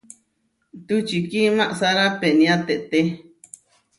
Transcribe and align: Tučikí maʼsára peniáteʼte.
Tučikí 0.85 1.41
maʼsára 1.57 2.05
peniáteʼte. 2.19 2.99